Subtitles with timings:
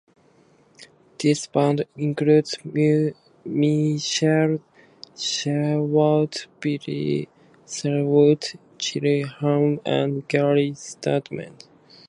[1.19, 4.59] This band included Michael
[5.15, 7.29] Sherwood, Billy
[7.69, 8.45] Sherwood,
[8.79, 11.67] Jimmy Haun and Gary Starnes.